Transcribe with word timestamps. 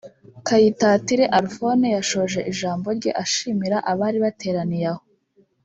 Kayitatire 0.47 1.25
Alphone 1.39 1.85
yashoje 1.97 2.39
ijambo 2.51 2.87
rye 2.97 3.11
ashimira 3.23 3.77
abari 3.91 4.17
bateraniye 4.25 4.87
aho 4.93 5.03